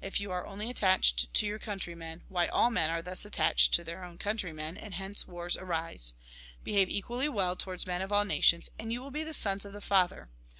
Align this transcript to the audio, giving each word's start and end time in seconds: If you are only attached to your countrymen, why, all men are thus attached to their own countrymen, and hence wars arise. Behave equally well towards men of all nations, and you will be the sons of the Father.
If 0.00 0.20
you 0.20 0.30
are 0.30 0.46
only 0.46 0.70
attached 0.70 1.34
to 1.34 1.46
your 1.48 1.58
countrymen, 1.58 2.22
why, 2.28 2.46
all 2.46 2.70
men 2.70 2.90
are 2.90 3.02
thus 3.02 3.24
attached 3.24 3.74
to 3.74 3.82
their 3.82 4.04
own 4.04 4.18
countrymen, 4.18 4.76
and 4.78 4.94
hence 4.94 5.26
wars 5.26 5.56
arise. 5.56 6.12
Behave 6.62 6.88
equally 6.88 7.28
well 7.28 7.56
towards 7.56 7.84
men 7.84 8.00
of 8.00 8.12
all 8.12 8.24
nations, 8.24 8.70
and 8.78 8.92
you 8.92 9.02
will 9.02 9.10
be 9.10 9.24
the 9.24 9.34
sons 9.34 9.64
of 9.64 9.72
the 9.72 9.80
Father. 9.80 10.30